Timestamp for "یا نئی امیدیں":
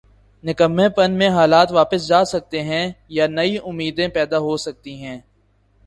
3.09-4.07